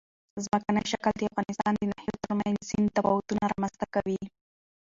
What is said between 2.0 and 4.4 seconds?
ترمنځ ځینې تفاوتونه رامنځ ته کوي.